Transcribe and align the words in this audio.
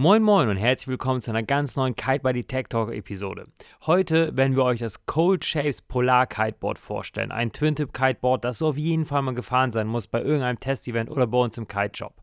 Moin 0.00 0.22
Moin 0.22 0.48
und 0.48 0.56
herzlich 0.56 0.88
willkommen 0.88 1.20
zu 1.20 1.30
einer 1.30 1.42
ganz 1.42 1.76
neuen 1.76 1.94
Kite 1.94 2.20
Buddy 2.20 2.42
Tech 2.42 2.68
Talk 2.70 2.90
Episode. 2.90 3.44
Heute 3.84 4.34
werden 4.34 4.56
wir 4.56 4.64
euch 4.64 4.80
das 4.80 5.04
Cold 5.04 5.44
Shapes 5.44 5.82
Polar 5.82 6.26
Kiteboard 6.26 6.78
vorstellen. 6.78 7.30
Ein 7.30 7.52
Twin-Tip 7.52 7.92
Kiteboard, 7.92 8.42
das 8.42 8.56
so 8.56 8.68
auf 8.68 8.78
jeden 8.78 9.04
Fall 9.04 9.20
mal 9.20 9.34
gefahren 9.34 9.70
sein 9.70 9.86
muss 9.86 10.06
bei 10.06 10.22
irgendeinem 10.22 10.58
Testevent 10.58 11.10
oder 11.10 11.26
bei 11.26 11.36
uns 11.36 11.58
im 11.58 11.68
Kite 11.68 11.98
Shop. 11.98 12.14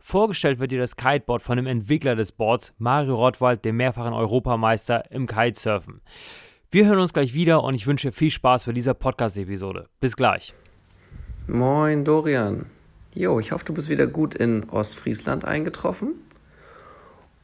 Vorgestellt 0.00 0.60
wird 0.60 0.70
dir 0.70 0.78
das 0.78 0.96
Kiteboard 0.96 1.42
von 1.42 1.58
dem 1.58 1.66
Entwickler 1.66 2.16
des 2.16 2.32
Boards, 2.32 2.72
Mario 2.78 3.16
Rottwald, 3.16 3.66
dem 3.66 3.76
mehrfachen 3.76 4.14
Europameister 4.14 5.10
im 5.10 5.26
Kitesurfen. 5.26 6.00
Wir 6.70 6.86
hören 6.86 7.00
uns 7.00 7.12
gleich 7.12 7.34
wieder 7.34 7.62
und 7.64 7.74
ich 7.74 7.86
wünsche 7.86 8.12
viel 8.12 8.30
Spaß 8.30 8.64
bei 8.64 8.72
dieser 8.72 8.94
Podcast-Episode. 8.94 9.90
Bis 10.00 10.16
gleich. 10.16 10.54
Moin 11.46 12.02
Dorian. 12.02 12.64
Jo, 13.12 13.38
ich 13.38 13.52
hoffe, 13.52 13.66
du 13.66 13.74
bist 13.74 13.90
wieder 13.90 14.06
gut 14.06 14.34
in 14.34 14.70
Ostfriesland 14.70 15.44
eingetroffen. 15.44 16.14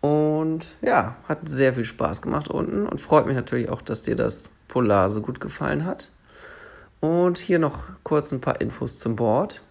Und 0.03 0.75
ja, 0.83 1.17
hat 1.29 1.49
sehr 1.49 1.73
viel 1.73 1.85
Spaß 1.85 2.23
gemacht 2.23 2.49
unten 2.49 2.87
und 2.87 3.01
freut 3.01 3.27
mich 3.27 3.37
natürlich 3.37 3.71
auch, 3.71 3.81
dass 3.81 4.03
dir 4.03 4.17
das 4.17 4.51
Polar 4.67 5.09
so 5.09 5.23
gut 5.23 5.41
gefallen 5.41 5.87
hat. 5.87 6.11
Und 6.99 7.39
hier 7.39 7.61
noch 7.61 7.79
kurz 8.03 8.33
ein 8.33 8.41
paar 8.41 8.61
Infos 8.61 8.99
zum 8.99 9.15
Board. 9.15 9.63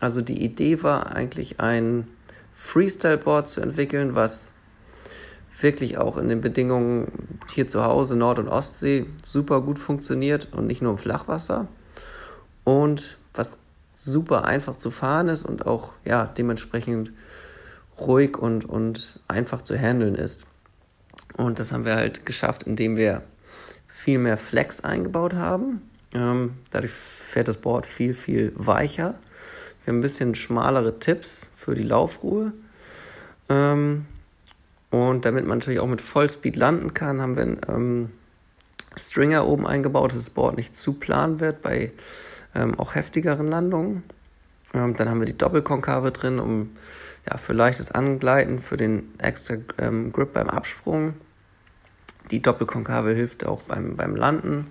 Also 0.00 0.20
die 0.20 0.44
Idee 0.44 0.82
war 0.82 1.16
eigentlich 1.16 1.58
ein 1.58 2.06
Freestyle-Board 2.52 3.48
zu 3.48 3.62
entwickeln, 3.62 4.14
was 4.14 4.52
wirklich 5.58 5.96
auch 5.96 6.18
in 6.18 6.28
den 6.28 6.42
Bedingungen 6.42 7.10
hier 7.50 7.66
zu 7.66 7.82
Hause, 7.82 8.14
Nord- 8.14 8.38
und 8.38 8.48
Ostsee, 8.48 9.06
super 9.24 9.62
gut 9.62 9.78
funktioniert 9.78 10.48
und 10.52 10.66
nicht 10.66 10.82
nur 10.82 10.92
im 10.92 10.98
Flachwasser. 10.98 11.66
Und 12.64 13.16
was 13.32 13.56
super 13.94 14.44
einfach 14.44 14.76
zu 14.76 14.90
fahren 14.90 15.28
ist 15.28 15.44
und 15.44 15.66
auch 15.66 15.94
ja, 16.04 16.26
dementsprechend 16.26 17.12
ruhig 18.00 18.36
und, 18.36 18.64
und 18.64 19.20
einfach 19.28 19.62
zu 19.62 19.76
handeln 19.76 20.14
ist. 20.14 20.46
Und 21.36 21.58
das 21.58 21.72
haben 21.72 21.84
wir 21.84 21.94
halt 21.94 22.26
geschafft, 22.26 22.64
indem 22.64 22.96
wir 22.96 23.22
viel 23.86 24.18
mehr 24.18 24.36
Flex 24.36 24.80
eingebaut 24.80 25.34
haben. 25.34 25.82
Ähm, 26.14 26.54
dadurch 26.70 26.92
fährt 26.92 27.48
das 27.48 27.58
Board 27.58 27.86
viel, 27.86 28.14
viel 28.14 28.52
weicher. 28.56 29.14
Wir 29.84 29.92
haben 29.92 29.98
ein 29.98 30.02
bisschen 30.02 30.34
schmalere 30.34 30.98
Tipps 30.98 31.48
für 31.56 31.74
die 31.74 31.82
Laufruhe. 31.82 32.52
Ähm, 33.48 34.06
und 34.90 35.24
damit 35.24 35.46
man 35.46 35.58
natürlich 35.58 35.80
auch 35.80 35.86
mit 35.86 36.00
Vollspeed 36.00 36.56
landen 36.56 36.94
kann, 36.94 37.20
haben 37.20 37.36
wir 37.36 37.42
einen 37.42 37.60
ähm, 37.68 38.10
Stringer 38.96 39.46
oben 39.46 39.66
eingebaut, 39.66 40.12
dass 40.12 40.18
das 40.18 40.30
Board 40.30 40.56
nicht 40.56 40.74
zu 40.74 40.94
plan 40.94 41.40
wird 41.40 41.62
bei 41.62 41.92
ähm, 42.54 42.78
auch 42.78 42.94
heftigeren 42.94 43.48
Landungen. 43.48 44.02
Ähm, 44.74 44.94
dann 44.96 45.08
haben 45.08 45.20
wir 45.20 45.26
die 45.26 45.36
Doppelkonkave 45.36 46.12
drin, 46.12 46.38
um 46.38 46.76
ja, 47.28 47.38
für 47.38 47.52
leichtes 47.52 47.90
Angleiten, 47.90 48.58
für 48.58 48.76
den 48.76 49.14
extra 49.18 49.56
ähm, 49.78 50.12
Grip 50.12 50.32
beim 50.32 50.48
Absprung. 50.48 51.14
Die 52.30 52.42
Doppelkonkave 52.42 53.12
hilft 53.12 53.46
auch 53.46 53.62
beim, 53.62 53.96
beim 53.96 54.14
Landen 54.14 54.70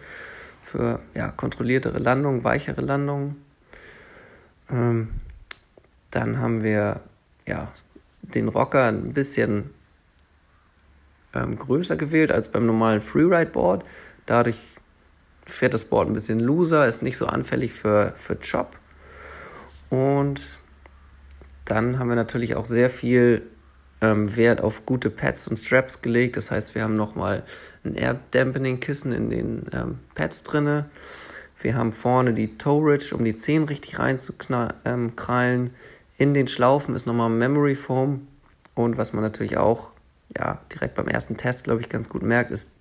für 0.61 0.99
ja, 1.13 1.29
kontrolliertere 1.29 1.97
Landungen, 1.97 2.43
weichere 2.43 2.81
Landungen. 2.81 3.43
Ähm, 4.69 5.09
dann 6.11 6.39
haben 6.39 6.63
wir 6.63 7.01
ja, 7.45 7.71
den 8.21 8.47
Rocker 8.47 8.85
ein 8.85 9.13
bisschen 9.13 9.71
ähm, 11.33 11.57
größer 11.57 11.95
gewählt 11.95 12.31
als 12.31 12.49
beim 12.49 12.65
normalen 12.65 13.01
Freeride-Board. 13.01 13.83
Dadurch 14.25 14.75
fährt 15.45 15.73
das 15.73 15.85
Board 15.85 16.09
ein 16.09 16.13
bisschen 16.13 16.39
loser, 16.39 16.87
ist 16.87 17.01
nicht 17.01 17.17
so 17.17 17.25
anfällig 17.27 17.73
für, 17.73 18.13
für 18.15 18.35
Chop. 18.35 18.75
Und 19.89 20.59
dann 21.65 21.99
haben 21.99 22.09
wir 22.09 22.15
natürlich 22.15 22.55
auch 22.55 22.65
sehr 22.65 22.89
viel 22.89 23.43
ähm, 24.01 24.35
Wert 24.35 24.61
auf 24.61 24.85
gute 24.85 25.09
Pads 25.09 25.47
und 25.47 25.57
Straps 25.57 26.01
gelegt. 26.01 26.37
Das 26.37 26.51
heißt, 26.51 26.75
wir 26.75 26.83
haben 26.83 26.95
nochmal 26.95 27.43
ein 27.83 27.95
Air 27.95 28.19
Dampening 28.31 28.79
Kissen 28.79 29.11
in 29.11 29.29
den 29.29 29.65
ähm, 29.73 29.99
Pads 30.15 30.43
drinne. 30.43 30.89
Wir 31.59 31.75
haben 31.75 31.91
vorne 31.91 32.33
die 32.33 32.57
Toe 32.57 32.83
Ridge, 32.83 33.15
um 33.15 33.23
die 33.23 33.35
Zehen 33.35 33.63
richtig 33.63 33.99
reinzukrallen. 33.99 34.71
Ähm, 34.85 35.71
in 36.17 36.33
den 36.33 36.47
Schlaufen 36.47 36.95
ist 36.95 37.05
nochmal 37.07 37.29
Memory 37.29 37.75
Foam. 37.75 38.27
Und 38.75 38.97
was 38.97 39.13
man 39.13 39.23
natürlich 39.23 39.57
auch 39.57 39.91
ja, 40.35 40.59
direkt 40.71 40.95
beim 40.95 41.07
ersten 41.07 41.37
Test, 41.37 41.63
glaube 41.63 41.81
ich, 41.81 41.89
ganz 41.89 42.09
gut 42.09 42.21
merkt, 42.21 42.51
ist 42.51 42.71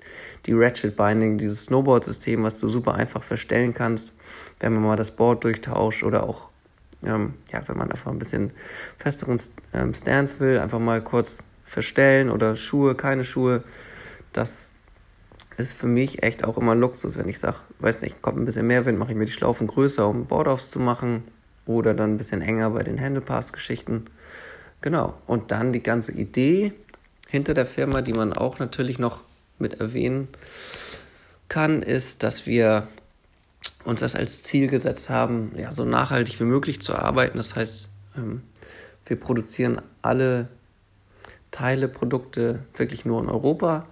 die 0.46 0.52
Ratchet 0.52 0.96
Binding, 0.96 1.38
dieses 1.38 1.64
Snowboard-System, 1.64 2.42
was 2.42 2.58
du 2.58 2.68
super 2.68 2.94
einfach 2.94 3.22
verstellen 3.22 3.72
kannst, 3.72 4.14
wenn 4.60 4.74
man 4.74 4.82
mal 4.82 4.96
das 4.96 5.12
Board 5.12 5.44
durchtauscht 5.44 6.02
oder 6.02 6.24
auch 6.24 6.48
ähm, 7.06 7.34
ja, 7.52 7.66
wenn 7.66 7.76
man 7.76 7.90
einfach 7.90 8.10
ein 8.10 8.18
bisschen 8.18 8.50
festeren 8.98 9.40
ähm, 9.72 9.94
Stance 9.94 10.40
will, 10.40 10.58
einfach 10.58 10.78
mal 10.78 11.02
kurz 11.02 11.38
verstellen 11.64 12.30
oder 12.30 12.56
Schuhe, 12.56 12.94
keine 12.94 13.24
Schuhe. 13.24 13.62
Das 14.32 14.70
ist 15.56 15.72
für 15.72 15.86
mich 15.86 16.22
echt 16.22 16.44
auch 16.44 16.58
immer 16.58 16.74
Luxus, 16.74 17.16
wenn 17.16 17.28
ich 17.28 17.38
sage, 17.38 17.56
weiß 17.80 18.02
nicht, 18.02 18.20
kommt 18.22 18.38
ein 18.38 18.44
bisschen 18.44 18.66
mehr 18.66 18.84
Wind, 18.84 18.98
mache 18.98 19.12
ich 19.12 19.16
mir 19.16 19.24
die 19.24 19.32
Schlaufen 19.32 19.66
größer, 19.66 20.06
um 20.06 20.26
Board-Offs 20.26 20.70
zu 20.70 20.78
machen 20.78 21.24
oder 21.64 21.94
dann 21.94 22.14
ein 22.14 22.18
bisschen 22.18 22.42
enger 22.42 22.70
bei 22.70 22.82
den 22.82 23.00
Handlepass-Geschichten. 23.00 24.06
Genau. 24.80 25.14
Und 25.26 25.50
dann 25.50 25.72
die 25.72 25.82
ganze 25.82 26.12
Idee 26.12 26.72
hinter 27.28 27.54
der 27.54 27.66
Firma, 27.66 28.02
die 28.02 28.12
man 28.12 28.32
auch 28.32 28.58
natürlich 28.58 28.98
noch 28.98 29.22
mit 29.58 29.80
erwähnen 29.80 30.28
kann, 31.48 31.82
ist, 31.82 32.22
dass 32.22 32.46
wir 32.46 32.88
uns 33.86 34.00
das 34.00 34.16
als 34.16 34.42
Ziel 34.42 34.66
gesetzt 34.66 35.10
haben, 35.10 35.52
ja, 35.56 35.70
so 35.70 35.84
nachhaltig 35.84 36.40
wie 36.40 36.44
möglich 36.44 36.82
zu 36.82 36.94
arbeiten. 36.94 37.38
Das 37.38 37.54
heißt, 37.54 37.88
ähm, 38.16 38.42
wir 39.06 39.18
produzieren 39.18 39.80
alle 40.02 40.48
Teile, 41.52 41.86
Produkte 41.86 42.58
wirklich 42.74 43.04
nur 43.04 43.22
in 43.22 43.28
Europa. 43.28 43.86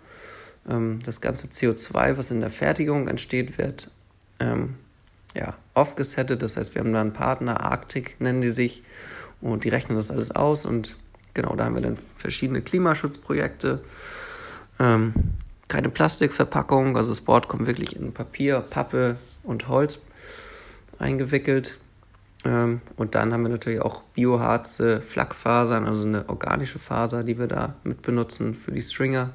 Ähm, 0.68 0.98
das 1.04 1.20
ganze 1.20 1.46
CO2, 1.46 2.16
was 2.16 2.32
in 2.32 2.40
der 2.40 2.50
Fertigung 2.50 3.06
entsteht, 3.06 3.56
wird 3.56 3.92
ähm, 4.40 4.74
ja, 5.32 5.54
offgesettet. 5.74 6.42
Das 6.42 6.56
heißt, 6.56 6.74
wir 6.74 6.80
haben 6.80 6.92
da 6.92 7.00
einen 7.00 7.12
Partner, 7.12 7.60
Arctic 7.60 8.16
nennen 8.20 8.40
die 8.40 8.50
sich, 8.50 8.82
und 9.40 9.62
die 9.62 9.68
rechnen 9.68 9.96
das 9.96 10.10
alles 10.10 10.32
aus. 10.32 10.66
Und 10.66 10.96
genau, 11.34 11.54
da 11.54 11.66
haben 11.66 11.76
wir 11.76 11.82
dann 11.82 11.98
verschiedene 12.16 12.62
Klimaschutzprojekte. 12.62 13.84
Keine 14.76 15.88
Plastikverpackung, 15.88 16.96
also 16.96 17.10
das 17.10 17.20
Board 17.20 17.46
kommt 17.46 17.66
wirklich 17.66 17.94
in 17.94 18.12
Papier, 18.12 18.60
Pappe, 18.60 19.16
und 19.44 19.68
Holz 19.68 20.00
eingewickelt. 20.98 21.78
Ähm, 22.44 22.80
und 22.96 23.14
dann 23.14 23.32
haben 23.32 23.42
wir 23.42 23.48
natürlich 23.48 23.80
auch 23.80 24.02
Bioharze, 24.14 25.00
Flachsfasern, 25.00 25.86
also 25.86 26.04
eine 26.04 26.28
organische 26.28 26.78
Faser, 26.78 27.24
die 27.24 27.38
wir 27.38 27.46
da 27.46 27.74
mit 27.84 28.02
benutzen 28.02 28.54
für 28.54 28.72
die 28.72 28.82
Stringer. 28.82 29.30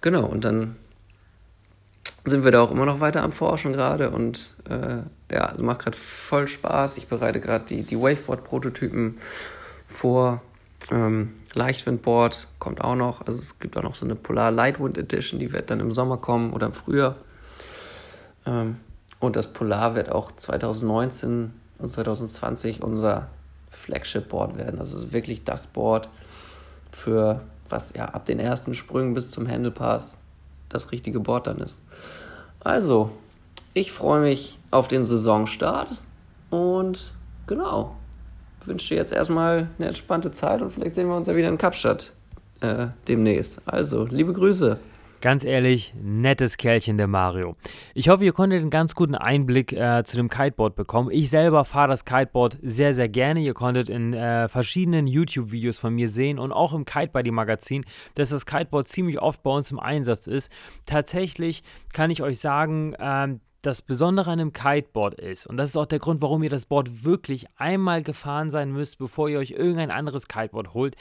Genau, 0.00 0.26
und 0.26 0.44
dann 0.44 0.76
sind 2.24 2.44
wir 2.44 2.52
da 2.52 2.60
auch 2.62 2.70
immer 2.70 2.86
noch 2.86 3.00
weiter 3.00 3.22
am 3.22 3.32
Forschen 3.32 3.72
gerade 3.72 4.10
und 4.10 4.54
äh, 4.68 4.98
ja, 5.32 5.46
also 5.46 5.62
macht 5.64 5.80
gerade 5.80 5.96
voll 5.96 6.46
Spaß. 6.46 6.98
Ich 6.98 7.08
bereite 7.08 7.40
gerade 7.40 7.64
die, 7.64 7.82
die 7.82 7.98
Waveboard-Prototypen 7.98 9.16
vor. 9.88 10.42
Ähm, 10.90 11.32
Leichtwindboard 11.54 12.48
kommt 12.58 12.80
auch 12.80 12.94
noch. 12.94 13.26
Also 13.26 13.40
es 13.40 13.58
gibt 13.58 13.76
auch 13.76 13.82
noch 13.82 13.94
so 13.94 14.04
eine 14.04 14.14
Polar 14.14 14.50
Lightwind 14.50 14.98
Edition, 14.98 15.40
die 15.40 15.52
wird 15.52 15.70
dann 15.70 15.80
im 15.80 15.90
Sommer 15.90 16.16
kommen 16.16 16.52
oder 16.52 16.66
im 16.66 16.72
Frühjahr. 16.72 17.16
Ähm, 18.46 18.76
und 19.22 19.36
das 19.36 19.46
Polar 19.46 19.94
wird 19.94 20.10
auch 20.10 20.32
2019 20.32 21.52
und 21.78 21.88
2020 21.88 22.82
unser 22.82 23.28
Flagship-Board 23.70 24.58
werden. 24.58 24.80
Also 24.80 25.12
wirklich 25.12 25.44
das 25.44 25.68
Board 25.68 26.08
für 26.90 27.40
was 27.68 27.94
ja 27.94 28.06
ab 28.06 28.26
den 28.26 28.40
ersten 28.40 28.74
Sprüngen 28.74 29.14
bis 29.14 29.30
zum 29.30 29.48
Handlepass 29.48 30.18
das 30.68 30.90
richtige 30.90 31.20
Board 31.20 31.46
dann 31.46 31.58
ist. 31.58 31.82
Also, 32.60 33.10
ich 33.74 33.92
freue 33.92 34.20
mich 34.20 34.58
auf 34.72 34.88
den 34.88 35.04
Saisonstart 35.04 36.02
und 36.50 37.14
genau, 37.46 37.96
wünsche 38.66 38.88
dir 38.88 38.96
jetzt 38.96 39.12
erstmal 39.12 39.68
eine 39.78 39.88
entspannte 39.88 40.32
Zeit 40.32 40.62
und 40.62 40.70
vielleicht 40.70 40.96
sehen 40.96 41.08
wir 41.08 41.16
uns 41.16 41.28
ja 41.28 41.36
wieder 41.36 41.48
in 41.48 41.58
Kapstadt 41.58 42.12
äh, 42.60 42.88
demnächst. 43.06 43.62
Also, 43.66 44.04
liebe 44.04 44.32
Grüße. 44.32 44.78
Ganz 45.22 45.44
ehrlich, 45.44 45.94
nettes 46.02 46.56
Kerlchen 46.56 46.98
der 46.98 47.06
Mario. 47.06 47.54
Ich 47.94 48.08
hoffe, 48.08 48.24
ihr 48.24 48.32
konntet 48.32 48.60
einen 48.60 48.70
ganz 48.70 48.96
guten 48.96 49.14
Einblick 49.14 49.72
äh, 49.72 50.02
zu 50.02 50.16
dem 50.16 50.28
Kiteboard 50.28 50.74
bekommen. 50.74 51.10
Ich 51.12 51.30
selber 51.30 51.64
fahre 51.64 51.86
das 51.86 52.04
Kiteboard 52.04 52.58
sehr, 52.60 52.92
sehr 52.92 53.08
gerne. 53.08 53.38
Ihr 53.38 53.54
konntet 53.54 53.88
in 53.88 54.14
äh, 54.14 54.48
verschiedenen 54.48 55.06
YouTube-Videos 55.06 55.78
von 55.78 55.94
mir 55.94 56.08
sehen 56.08 56.40
und 56.40 56.50
auch 56.50 56.74
im 56.74 56.84
Kite 56.84 57.12
Buddy 57.12 57.30
Magazin, 57.30 57.84
dass 58.16 58.30
das 58.30 58.46
Kiteboard 58.46 58.88
ziemlich 58.88 59.22
oft 59.22 59.44
bei 59.44 59.52
uns 59.52 59.70
im 59.70 59.78
Einsatz 59.78 60.26
ist. 60.26 60.50
Tatsächlich 60.86 61.62
kann 61.92 62.10
ich 62.10 62.20
euch 62.20 62.40
sagen, 62.40 62.96
ähm, 62.98 63.38
das 63.62 63.80
Besondere 63.80 64.28
an 64.32 64.40
einem 64.40 64.52
Kiteboard 64.52 65.14
ist, 65.20 65.46
und 65.46 65.56
das 65.56 65.70
ist 65.70 65.76
auch 65.76 65.86
der 65.86 66.00
Grund, 66.00 66.20
warum 66.20 66.42
ihr 66.42 66.50
das 66.50 66.66
Board 66.66 67.04
wirklich 67.04 67.46
einmal 67.58 68.02
gefahren 68.02 68.50
sein 68.50 68.72
müsst, 68.72 68.98
bevor 68.98 69.28
ihr 69.28 69.38
euch 69.38 69.52
irgendein 69.52 69.92
anderes 69.92 70.26
Kiteboard 70.26 70.74
holt, 70.74 70.96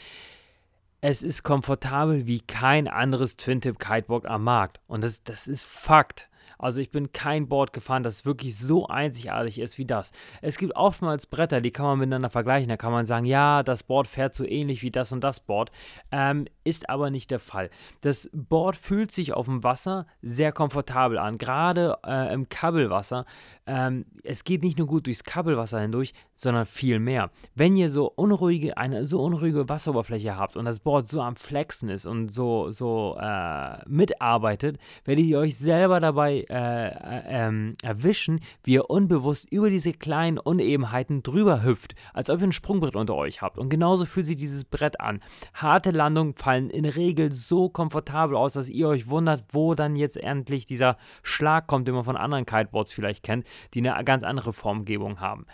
es 1.01 1.23
ist 1.23 1.41
komfortabel 1.43 2.27
wie 2.27 2.39
kein 2.39 2.87
anderes 2.87 3.35
Twin-Tip 3.35 3.79
Kiteboard 3.79 4.27
am 4.27 4.43
Markt. 4.43 4.79
Und 4.87 5.03
das, 5.03 5.23
das 5.23 5.47
ist 5.47 5.63
Fakt. 5.63 6.29
Also 6.61 6.81
ich 6.81 6.91
bin 6.91 7.11
kein 7.11 7.47
Board 7.47 7.73
gefahren, 7.73 8.03
das 8.03 8.25
wirklich 8.25 8.57
so 8.57 8.87
einzigartig 8.87 9.59
ist 9.59 9.77
wie 9.77 9.85
das. 9.85 10.11
Es 10.41 10.57
gibt 10.57 10.75
oftmals 10.75 11.25
Bretter, 11.25 11.61
die 11.61 11.71
kann 11.71 11.85
man 11.85 11.99
miteinander 11.99 12.29
vergleichen. 12.29 12.69
Da 12.69 12.77
kann 12.77 12.91
man 12.91 13.05
sagen, 13.05 13.25
ja, 13.25 13.63
das 13.63 13.83
Board 13.83 14.07
fährt 14.07 14.33
so 14.33 14.45
ähnlich 14.45 14.81
wie 14.83 14.91
das 14.91 15.11
und 15.11 15.23
das 15.23 15.39
Board. 15.39 15.71
Ähm, 16.11 16.45
ist 16.63 16.89
aber 16.89 17.09
nicht 17.09 17.31
der 17.31 17.39
Fall. 17.39 17.69
Das 18.01 18.29
Board 18.33 18.75
fühlt 18.75 19.11
sich 19.11 19.33
auf 19.33 19.45
dem 19.45 19.63
Wasser 19.63 20.05
sehr 20.21 20.51
komfortabel 20.51 21.17
an, 21.17 21.37
gerade 21.37 21.97
äh, 22.05 22.33
im 22.33 22.49
Kabelwasser. 22.49 23.25
Ähm, 23.65 24.05
es 24.23 24.43
geht 24.43 24.63
nicht 24.63 24.77
nur 24.77 24.87
gut 24.87 25.07
durchs 25.07 25.23
Kabelwasser 25.23 25.79
hindurch, 25.79 26.13
sondern 26.35 26.65
viel 26.65 26.99
mehr. 26.99 27.31
Wenn 27.55 27.75
ihr 27.75 27.89
so 27.89 28.11
unruhige, 28.15 28.77
eine 28.77 29.05
so 29.05 29.21
unruhige 29.21 29.69
Wasseroberfläche 29.69 30.37
habt 30.37 30.57
und 30.57 30.65
das 30.65 30.79
Board 30.79 31.07
so 31.07 31.21
am 31.21 31.35
Flexen 31.35 31.89
ist 31.89 32.05
und 32.05 32.29
so, 32.29 32.71
so 32.71 33.17
äh, 33.19 33.77
mitarbeitet, 33.87 34.77
werdet 35.05 35.25
ihr 35.25 35.39
euch 35.39 35.57
selber 35.57 35.99
dabei 35.99 36.45
äh, 36.51 36.87
äh 36.87 37.21
ähm, 37.31 37.73
erwischen, 37.81 38.39
wie 38.63 38.73
ihr 38.73 38.89
unbewusst 38.89 39.51
über 39.51 39.69
diese 39.69 39.93
kleinen 39.93 40.37
Unebenheiten 40.37 41.23
drüber 41.23 41.63
hüpft, 41.63 41.95
als 42.13 42.29
ob 42.29 42.39
ihr 42.39 42.47
ein 42.47 42.51
Sprungbrett 42.51 42.95
unter 42.95 43.15
euch 43.15 43.41
habt. 43.41 43.57
Und 43.57 43.69
genauso 43.69 44.05
fühlt 44.05 44.25
sich 44.25 44.35
dieses 44.35 44.65
Brett 44.65 44.99
an. 44.99 45.21
Harte 45.53 45.91
Landungen 45.91 46.35
fallen 46.35 46.69
in 46.69 46.85
Regel 46.85 47.31
so 47.31 47.69
komfortabel 47.69 48.35
aus, 48.35 48.53
dass 48.53 48.69
ihr 48.69 48.87
euch 48.87 49.07
wundert, 49.07 49.45
wo 49.51 49.75
dann 49.75 49.95
jetzt 49.95 50.17
endlich 50.17 50.65
dieser 50.65 50.97
Schlag 51.23 51.67
kommt, 51.67 51.87
den 51.87 51.95
man 51.95 52.03
von 52.03 52.17
anderen 52.17 52.45
Kiteboards 52.45 52.91
vielleicht 52.91 53.23
kennt, 53.23 53.45
die 53.73 53.87
eine 53.87 54.03
ganz 54.03 54.23
andere 54.23 54.53
Formgebung 54.53 55.19
haben. 55.19 55.45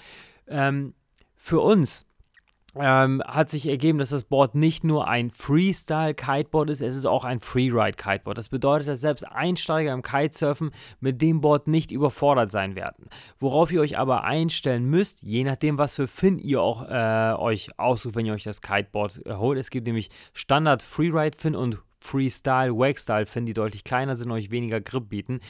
Ähm, 0.47 0.93
für 1.35 1.59
uns 1.59 2.05
ähm, 2.79 3.21
hat 3.25 3.49
sich 3.49 3.67
ergeben, 3.67 3.99
dass 3.99 4.09
das 4.09 4.23
Board 4.23 4.55
nicht 4.55 4.83
nur 4.83 5.07
ein 5.07 5.31
Freestyle-Kiteboard 5.31 6.69
ist, 6.69 6.81
es 6.81 6.95
ist 6.95 7.05
auch 7.05 7.23
ein 7.23 7.39
Freeride-Kiteboard. 7.39 8.37
Das 8.37 8.49
bedeutet, 8.49 8.87
dass 8.87 9.01
selbst 9.01 9.23
Einsteiger 9.23 9.93
im 9.93 10.01
Kitesurfen 10.01 10.71
mit 10.99 11.21
dem 11.21 11.41
Board 11.41 11.67
nicht 11.67 11.91
überfordert 11.91 12.51
sein 12.51 12.75
werden. 12.75 13.09
Worauf 13.39 13.71
ihr 13.71 13.81
euch 13.81 13.97
aber 13.97 14.23
einstellen 14.23 14.85
müsst, 14.85 15.23
je 15.23 15.43
nachdem, 15.43 15.77
was 15.77 15.95
für 15.95 16.07
Fin 16.07 16.37
ihr 16.39 16.61
auch 16.61 16.87
äh, 16.89 17.33
euch 17.37 17.69
aussucht, 17.77 18.15
wenn 18.15 18.25
ihr 18.25 18.33
euch 18.33 18.43
das 18.43 18.61
Kiteboard 18.61 19.25
äh, 19.25 19.33
holt. 19.33 19.57
Es 19.57 19.69
gibt 19.69 19.87
nämlich 19.87 20.09
Standard 20.33 20.81
Freeride-Fin 20.81 21.55
und 21.55 21.79
Freestyle, 22.07 22.77
Wakestyle 22.77 23.25
finden, 23.25 23.47
die 23.47 23.53
deutlich 23.53 23.83
kleiner 23.83 24.15
sind 24.15 24.31
und 24.31 24.37
euch 24.37 24.49
weniger 24.49 24.79
Grip 24.79 25.09
bieten. 25.09 25.41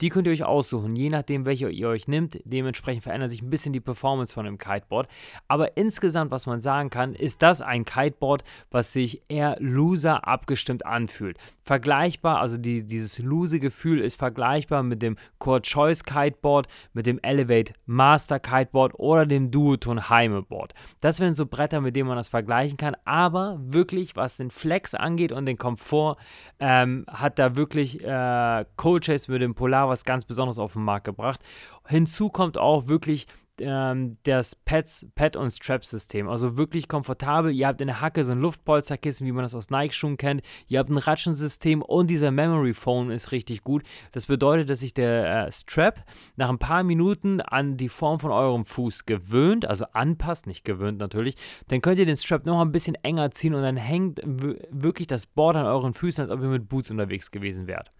Die 0.00 0.08
könnt 0.08 0.26
ihr 0.26 0.32
euch 0.32 0.44
aussuchen, 0.44 0.96
je 0.96 1.10
nachdem, 1.10 1.44
welche 1.44 1.68
ihr 1.68 1.88
euch 1.88 2.08
nimmt. 2.08 2.40
Dementsprechend 2.44 3.02
verändert 3.02 3.30
sich 3.30 3.42
ein 3.42 3.50
bisschen 3.50 3.74
die 3.74 3.80
Performance 3.80 4.32
von 4.32 4.46
dem 4.46 4.56
Kiteboard. 4.56 5.08
Aber 5.46 5.76
insgesamt, 5.76 6.30
was 6.30 6.46
man 6.46 6.60
sagen 6.60 6.88
kann, 6.88 7.14
ist 7.14 7.42
das 7.42 7.60
ein 7.60 7.84
Kiteboard, 7.84 8.42
was 8.70 8.94
sich 8.94 9.22
eher 9.28 9.56
loser 9.60 10.26
abgestimmt 10.26 10.86
anfühlt. 10.86 11.36
Vergleichbar, 11.62 12.40
also 12.40 12.56
die, 12.56 12.84
dieses 12.84 13.18
loose 13.18 13.60
Gefühl 13.60 14.00
ist 14.00 14.16
vergleichbar 14.16 14.82
mit 14.82 15.02
dem 15.02 15.16
Core 15.38 15.60
Choice 15.62 16.04
Kiteboard, 16.04 16.66
mit 16.94 17.06
dem 17.06 17.18
Elevate 17.22 17.74
Master 17.84 18.40
Kiteboard 18.40 18.94
oder 18.98 19.26
dem 19.26 19.50
Duoton 19.50 20.08
Heime 20.08 20.42
Board. 20.42 20.72
Das 21.00 21.20
wären 21.20 21.34
so 21.34 21.44
Bretter, 21.44 21.80
mit 21.80 21.94
denen 21.94 22.08
man 22.08 22.16
das 22.16 22.28
vergleichen 22.28 22.76
kann. 22.76 22.96
Aber 23.04 23.58
wirklich, 23.60 24.16
was 24.16 24.36
den 24.36 24.50
Flex 24.50 24.94
angeht 24.94 25.32
und 25.32 25.46
den 25.46 25.58
Komfort, 25.58 26.05
vor, 26.06 26.16
ähm, 26.60 27.04
hat 27.08 27.38
da 27.38 27.56
wirklich 27.56 28.02
äh, 28.02 28.64
Cold 28.76 29.04
Chase 29.04 29.30
mit 29.30 29.42
dem 29.42 29.54
Polar 29.54 29.88
was 29.88 30.04
ganz 30.04 30.24
Besonderes 30.24 30.58
auf 30.58 30.74
den 30.74 30.82
Markt 30.82 31.04
gebracht. 31.04 31.40
Hinzu 31.86 32.28
kommt 32.28 32.58
auch 32.58 32.86
wirklich 32.86 33.26
ähm, 33.60 34.16
das 34.24 34.54
Pads, 34.54 35.06
Pad- 35.14 35.36
und 35.36 35.50
Strap-System. 35.50 36.28
Also 36.28 36.56
wirklich 36.56 36.88
komfortabel. 36.88 37.52
Ihr 37.52 37.66
habt 37.66 37.80
in 37.80 37.86
der 37.88 38.00
Hacke 38.00 38.24
so 38.24 38.32
ein 38.32 38.40
Luftpolsterkissen, 38.40 39.26
wie 39.26 39.32
man 39.32 39.42
das 39.42 39.54
aus 39.54 39.70
Nike-Schuhen 39.70 40.16
kennt. 40.16 40.42
Ihr 40.68 40.78
habt 40.78 40.90
ein 40.90 40.98
Ratschensystem 40.98 41.82
und 41.82 42.08
dieser 42.08 42.30
Memory 42.30 42.74
Phone 42.74 43.10
ist 43.10 43.32
richtig 43.32 43.62
gut. 43.62 43.82
Das 44.12 44.26
bedeutet, 44.26 44.70
dass 44.70 44.80
sich 44.80 44.94
der 44.94 45.46
äh, 45.46 45.52
Strap 45.52 46.04
nach 46.36 46.48
ein 46.48 46.58
paar 46.58 46.82
Minuten 46.82 47.40
an 47.40 47.76
die 47.76 47.88
Form 47.88 48.20
von 48.20 48.30
eurem 48.30 48.64
Fuß 48.64 49.06
gewöhnt, 49.06 49.66
also 49.66 49.86
anpasst, 49.92 50.46
nicht 50.46 50.64
gewöhnt 50.64 50.98
natürlich. 50.98 51.36
Dann 51.68 51.80
könnt 51.80 51.98
ihr 51.98 52.06
den 52.06 52.16
Strap 52.16 52.46
noch 52.46 52.60
ein 52.60 52.72
bisschen 52.72 52.96
enger 52.96 53.30
ziehen 53.30 53.54
und 53.54 53.62
dann 53.62 53.76
hängt 53.76 54.20
wirklich 54.24 55.06
das 55.06 55.26
Board 55.26 55.56
an 55.56 55.66
euren 55.66 55.94
Füßen, 55.94 56.22
als 56.22 56.30
ob 56.30 56.40
ihr 56.40 56.48
mit 56.48 56.68
Boots 56.68 56.90
unterwegs 56.90 57.30
gewesen 57.30 57.66
wärt. 57.66 57.90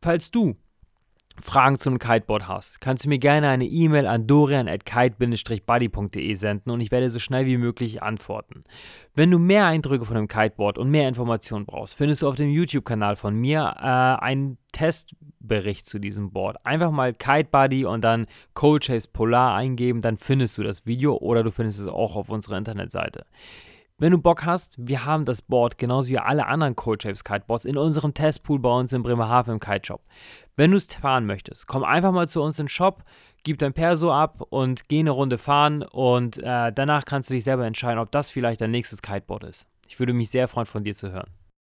Falls 0.00 0.30
du 0.30 0.56
Fragen 1.40 1.78
zu 1.78 1.88
einem 1.88 1.98
Kiteboard 1.98 2.46
hast, 2.46 2.80
kannst 2.80 3.04
du 3.04 3.08
mir 3.08 3.18
gerne 3.18 3.48
eine 3.48 3.64
E-Mail 3.64 4.06
an 4.06 4.26
dorian.kite-buddy.de 4.26 6.34
senden 6.34 6.70
und 6.70 6.80
ich 6.80 6.90
werde 6.90 7.08
so 7.08 7.18
schnell 7.18 7.46
wie 7.46 7.56
möglich 7.56 8.02
antworten. 8.02 8.64
Wenn 9.14 9.30
du 9.30 9.38
mehr 9.38 9.64
Eindrücke 9.66 10.04
von 10.04 10.16
dem 10.16 10.28
Kiteboard 10.28 10.76
und 10.76 10.90
mehr 10.90 11.08
Informationen 11.08 11.64
brauchst, 11.64 11.94
findest 11.94 12.20
du 12.22 12.28
auf 12.28 12.36
dem 12.36 12.50
YouTube-Kanal 12.50 13.16
von 13.16 13.34
mir 13.34 13.76
äh, 13.78 14.22
einen 14.22 14.58
Testbericht 14.72 15.86
zu 15.86 15.98
diesem 15.98 16.32
Board. 16.32 16.58
Einfach 16.64 16.90
mal 16.90 17.14
Kite 17.14 17.48
Buddy 17.50 17.86
und 17.86 18.02
dann 18.02 18.26
Cold 18.54 18.84
Chase 18.84 19.08
Polar 19.10 19.54
eingeben, 19.54 20.02
dann 20.02 20.18
findest 20.18 20.58
du 20.58 20.62
das 20.62 20.84
Video 20.86 21.16
oder 21.16 21.42
du 21.42 21.50
findest 21.50 21.80
es 21.80 21.88
auch 21.88 22.16
auf 22.16 22.28
unserer 22.28 22.58
Internetseite. 22.58 23.24
Wenn 24.02 24.10
du 24.10 24.18
Bock 24.18 24.44
hast, 24.44 24.74
wir 24.80 25.04
haben 25.04 25.24
das 25.24 25.42
Board 25.42 25.78
genauso 25.78 26.08
wie 26.08 26.18
alle 26.18 26.46
anderen 26.46 26.74
Cold 26.74 27.04
Shapes 27.04 27.22
Kiteboards 27.22 27.64
in 27.64 27.78
unserem 27.78 28.12
Testpool 28.14 28.58
bei 28.58 28.68
uns 28.68 28.92
in 28.92 29.04
Bremerhaven 29.04 29.52
im 29.52 29.60
Kite 29.60 29.86
Shop. 29.86 30.02
Wenn 30.56 30.72
du 30.72 30.76
es 30.76 30.92
fahren 30.92 31.24
möchtest, 31.24 31.68
komm 31.68 31.84
einfach 31.84 32.10
mal 32.10 32.26
zu 32.26 32.42
uns 32.42 32.58
in 32.58 32.64
den 32.64 32.68
Shop, 32.68 33.04
gib 33.44 33.60
dein 33.60 33.72
Perso 33.72 34.12
ab 34.12 34.42
und 34.50 34.88
geh 34.88 34.98
eine 34.98 35.12
Runde 35.12 35.38
fahren 35.38 35.84
und 35.84 36.38
äh, 36.38 36.72
danach 36.72 37.04
kannst 37.04 37.30
du 37.30 37.34
dich 37.34 37.44
selber 37.44 37.64
entscheiden, 37.64 38.00
ob 38.00 38.10
das 38.10 38.28
vielleicht 38.28 38.60
dein 38.60 38.72
nächstes 38.72 39.02
Kiteboard 39.02 39.44
ist. 39.44 39.68
Ich 39.86 40.00
würde 40.00 40.14
mich 40.14 40.30
sehr 40.30 40.48
freuen, 40.48 40.66
von 40.66 40.82
dir 40.82 40.94
zu 40.94 41.12
hören. 41.12 41.30